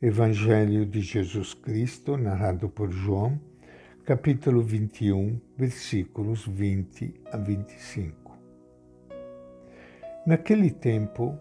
[0.00, 3.36] Evangelho de Jesus Cristo, narrado por João,
[4.04, 8.32] capítulo 21, versículos 20 a 25.
[10.24, 11.36] Naquele tempo,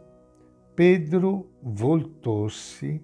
[0.76, 3.00] Pedro voltou-se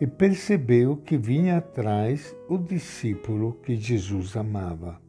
[0.00, 5.00] e percebeu que vinha atrás o discípulo que Jesus amava.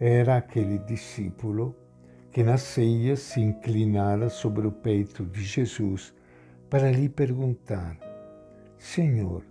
[0.00, 1.76] Era aquele discípulo
[2.32, 6.12] que na ceia se inclinara sobre o peito de Jesus
[6.68, 8.09] para lhe perguntar:
[8.80, 9.44] Senhor,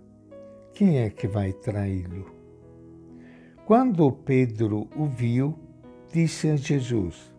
[0.74, 2.34] quem é que vai traí-lo?
[3.64, 5.56] Quando Pedro o viu,
[6.12, 7.32] disse a Jesus: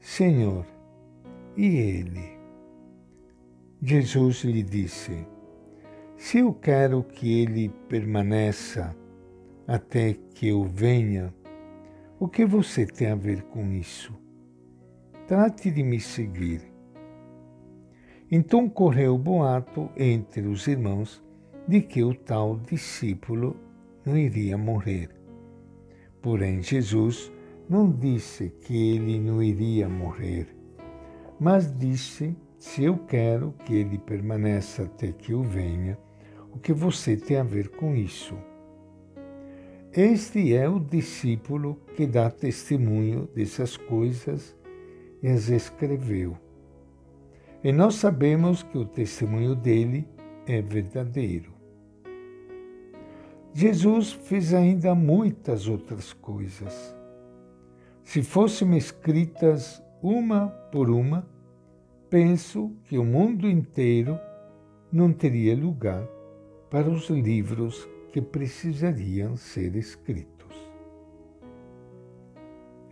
[0.00, 0.66] Senhor,
[1.58, 2.38] e ele?
[3.82, 5.26] Jesus lhe disse:
[6.16, 8.96] Se eu quero que ele permaneça
[9.68, 11.34] até que eu venha,
[12.18, 14.18] o que você tem a ver com isso?
[15.28, 16.73] Trate de me seguir.
[18.30, 21.22] Então correu o boato entre os irmãos
[21.68, 23.56] de que o tal discípulo
[24.04, 25.10] não iria morrer.
[26.20, 27.30] Porém, Jesus
[27.68, 30.54] não disse que ele não iria morrer,
[31.38, 35.98] mas disse: se eu quero que ele permaneça até que eu venha,
[36.52, 38.34] o que você tem a ver com isso?
[39.92, 44.56] Este é o discípulo que dá testemunho dessas coisas
[45.22, 46.36] e as escreveu.
[47.64, 50.06] E nós sabemos que o testemunho dele
[50.46, 51.54] é verdadeiro.
[53.54, 56.94] Jesus fez ainda muitas outras coisas.
[58.02, 61.26] Se fossem escritas uma por uma,
[62.10, 64.20] penso que o mundo inteiro
[64.92, 66.06] não teria lugar
[66.68, 70.54] para os livros que precisariam ser escritos.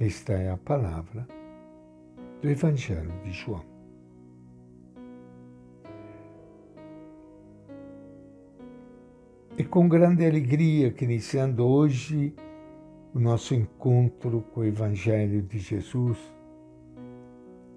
[0.00, 1.28] Esta é a palavra
[2.40, 3.71] do Evangelho de João.
[9.72, 12.34] Com grande alegria que iniciando hoje
[13.14, 16.18] o nosso encontro com o Evangelho de Jesus,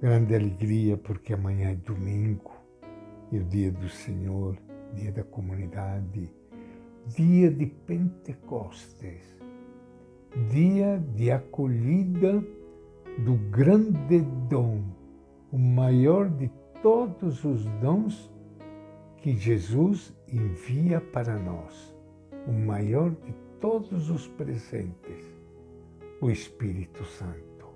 [0.02, 2.52] grande alegria porque amanhã é domingo
[3.32, 4.58] e o dia do Senhor,
[4.94, 6.30] dia da comunidade,
[7.16, 9.24] dia de Pentecostes,
[10.52, 12.44] dia de acolhida
[13.20, 14.20] do grande
[14.50, 14.84] dom,
[15.50, 16.52] o maior de
[16.84, 18.30] todos os dons
[19.16, 21.96] que Jesus envia para nós,
[22.48, 25.26] o maior de todos os presentes,
[26.22, 27.68] o Espírito Santo.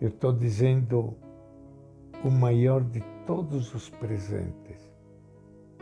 [0.00, 1.16] Eu estou dizendo
[2.24, 4.90] o maior de todos os presentes,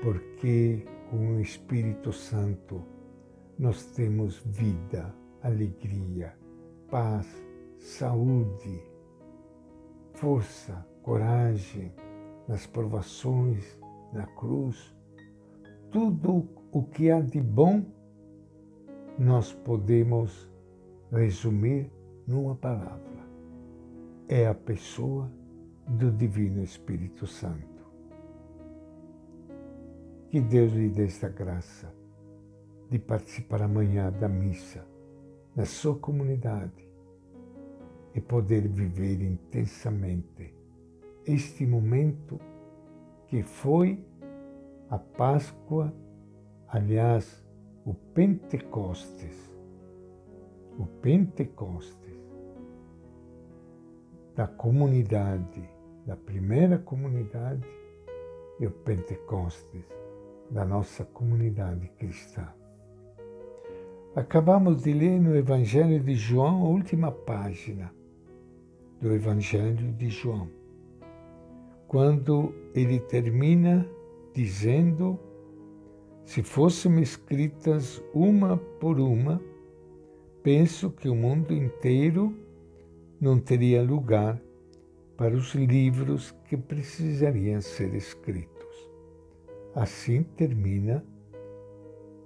[0.02, 2.82] porque com o Espírito Santo
[3.58, 6.34] nós temos vida, alegria,
[6.90, 7.26] paz,
[7.78, 8.82] saúde,
[10.14, 11.92] força, coragem
[12.46, 13.78] nas provações,
[14.12, 14.94] na cruz.
[15.90, 17.84] Tudo o que há de bom
[19.18, 20.50] nós podemos
[21.10, 21.90] resumir
[22.26, 23.26] numa palavra:
[24.28, 25.30] é a pessoa
[25.86, 27.82] do Divino Espírito Santo.
[30.30, 31.92] Que Deus lhe dê esta graça
[32.88, 34.86] de participar amanhã da missa
[35.54, 36.88] na sua comunidade
[38.14, 40.54] e poder viver intensamente
[41.26, 42.40] este momento
[43.32, 43.98] que foi
[44.90, 45.90] a Páscoa,
[46.68, 47.42] aliás,
[47.82, 49.50] o Pentecostes,
[50.78, 52.12] o Pentecostes.
[54.36, 55.66] Da comunidade,
[56.04, 57.66] da primeira comunidade
[58.60, 59.86] e o Pentecostes
[60.50, 62.46] da nossa comunidade cristã.
[64.14, 67.94] Acabamos de ler no Evangelho de João a última página
[69.00, 70.50] do Evangelho de João,
[71.92, 73.86] quando ele termina
[74.32, 75.20] dizendo:
[76.24, 79.38] se fossem escritas uma por uma,
[80.42, 82.34] penso que o mundo inteiro
[83.20, 84.40] não teria lugar
[85.18, 88.90] para os livros que precisariam ser escritos.
[89.74, 91.04] Assim termina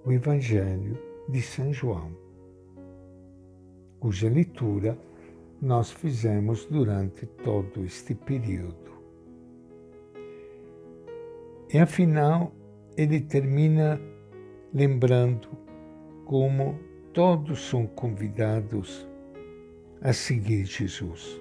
[0.04, 0.96] o Evangelho
[1.28, 2.12] de São João,
[3.98, 4.96] cuja leitura
[5.60, 8.95] nós fizemos durante todo este período.
[11.72, 12.52] E afinal,
[12.96, 14.00] ele termina
[14.72, 15.48] lembrando
[16.24, 16.78] como
[17.12, 19.08] todos são convidados
[20.00, 21.40] a seguir Jesus,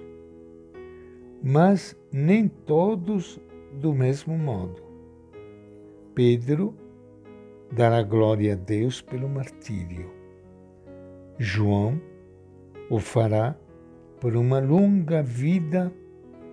[1.42, 3.40] mas nem todos
[3.80, 4.82] do mesmo modo.
[6.14, 6.74] Pedro
[7.70, 10.10] dará glória a Deus pelo martírio.
[11.38, 12.00] João
[12.88, 13.56] o fará
[14.20, 15.92] por uma longa vida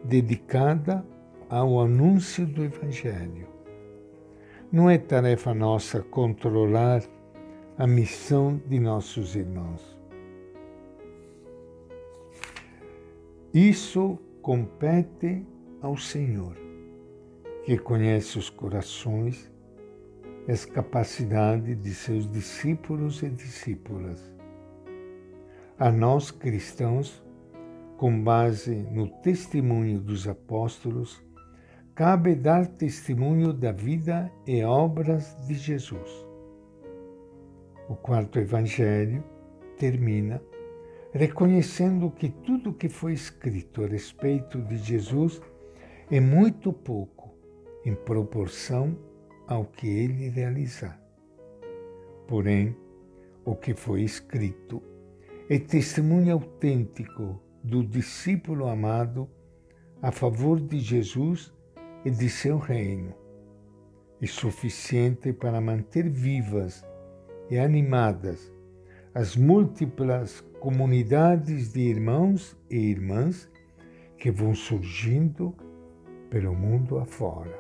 [0.04, 1.06] dedicada
[1.50, 3.53] ao anúncio do Evangelho.
[4.74, 7.04] Não é tarefa nossa controlar
[7.78, 9.96] a missão de nossos irmãos.
[13.54, 15.46] Isso compete
[15.80, 16.58] ao Senhor,
[17.64, 19.52] que conhece os corações
[20.48, 24.34] e as capacidades de seus discípulos e discípulas.
[25.78, 27.24] A nós cristãos,
[27.96, 31.22] com base no testemunho dos apóstolos,
[31.96, 36.28] cabe dar testemunho da vida e obras de Jesus.
[37.88, 39.24] O quarto evangelho
[39.78, 40.42] termina
[41.12, 45.40] reconhecendo que tudo que foi escrito a respeito de Jesus
[46.10, 47.32] é muito pouco
[47.86, 48.98] em proporção
[49.48, 51.00] ao que ele realizar.
[52.28, 52.76] Porém,
[53.46, 54.82] o que foi escrito
[55.48, 59.30] é testemunho autêntico do discípulo amado
[60.02, 61.54] a favor de Jesus
[62.06, 63.14] e de seu reino,
[64.22, 66.86] e suficiente para manter vivas
[67.50, 68.52] e animadas
[69.14, 73.48] as múltiplas comunidades de irmãos e irmãs
[74.18, 75.56] que vão surgindo
[76.32, 77.56] pelo mundo afora.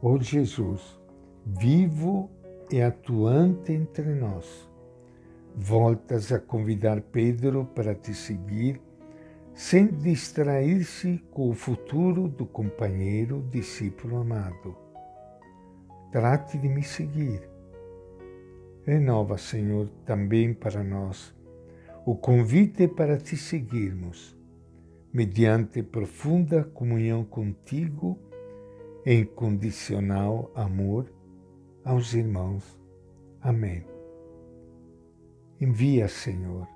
[0.00, 1.00] Ó Jesus,
[1.44, 2.30] vivo
[2.70, 4.70] e atuante entre nós,
[5.56, 8.80] voltas a convidar Pedro para te seguir
[9.54, 14.76] sem distrair-se com o futuro do companheiro discípulo amado.
[16.10, 17.48] Trate de me seguir.
[18.84, 21.34] Renova, Senhor, também para nós
[22.04, 24.36] o convite para te seguirmos,
[25.12, 28.18] mediante profunda comunhão contigo
[29.06, 31.12] e incondicional amor
[31.84, 32.78] aos irmãos.
[33.40, 33.84] Amém.
[35.60, 36.66] Envia, Senhor,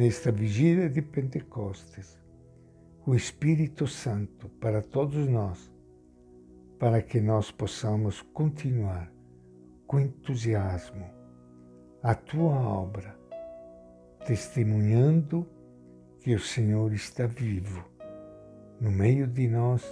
[0.00, 2.18] nesta vigília de Pentecostes,
[3.04, 5.70] o Espírito Santo para todos nós,
[6.78, 9.12] para que nós possamos continuar
[9.86, 11.04] com entusiasmo
[12.02, 13.14] a tua obra,
[14.24, 15.46] testemunhando
[16.20, 17.84] que o Senhor está vivo
[18.80, 19.84] no meio de nós,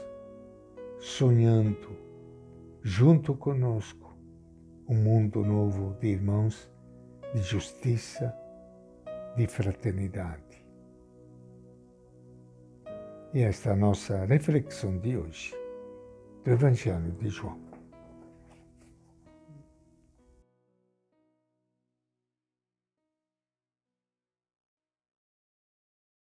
[0.98, 1.94] sonhando
[2.82, 4.16] junto conosco
[4.88, 6.72] um mundo novo de irmãos
[7.34, 8.34] de justiça
[9.38, 10.66] de fraternidade.
[13.32, 15.54] E esta é a nossa reflexão de hoje
[16.44, 17.14] do Evangelho.